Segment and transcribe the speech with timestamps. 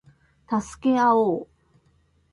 [0.59, 1.47] 助け合おう